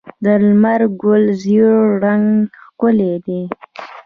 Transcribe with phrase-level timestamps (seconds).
[0.23, 2.25] د لمر ګل ژیړ رنګ
[2.63, 3.41] ښکلی دی.